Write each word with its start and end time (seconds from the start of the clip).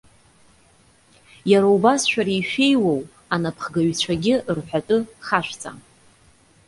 Иара 1.51 1.67
убас 1.75 2.01
шәара 2.11 2.33
ишәеиуоу 2.39 3.01
анапхгаҩцәагьы 3.33 4.35
рҳәатәы 4.55 4.97
хашәҵа. 5.25 5.71